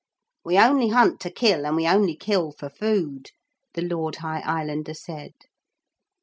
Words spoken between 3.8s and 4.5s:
Lord High